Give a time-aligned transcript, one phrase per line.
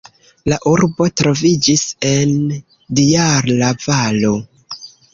[0.51, 2.35] La urbo troviĝis en
[3.03, 4.37] Dijala-valo.